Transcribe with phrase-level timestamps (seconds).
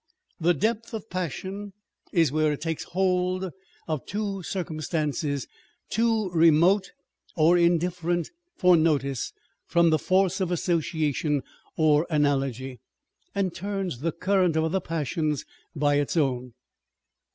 [0.39, 1.73] The depth of passion
[2.11, 3.51] is where it takes hold
[3.87, 5.45] of two cir cumstances
[5.91, 6.89] too remote
[7.35, 9.31] or indifferent for notice
[9.67, 11.43] from the force of association
[11.77, 12.79] or analogy,
[13.35, 15.45] and turns the current of other passions
[15.75, 16.53] by its own.